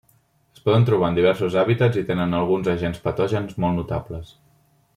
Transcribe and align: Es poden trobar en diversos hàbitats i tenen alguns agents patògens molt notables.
Es 0.53 0.61
poden 0.67 0.85
trobar 0.87 1.09
en 1.11 1.17
diversos 1.19 1.57
hàbitats 1.63 2.01
i 2.01 2.05
tenen 2.07 2.33
alguns 2.39 2.71
agents 2.73 3.05
patògens 3.05 3.61
molt 3.67 3.79
notables. 3.83 4.33